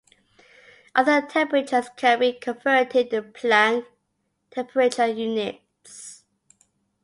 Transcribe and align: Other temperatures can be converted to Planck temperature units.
Other 0.95 1.21
temperatures 1.21 1.85
can 1.95 2.17
be 2.17 2.33
converted 2.33 3.11
to 3.11 3.21
Planck 3.21 3.85
temperature 4.49 5.05
units. 5.05 6.23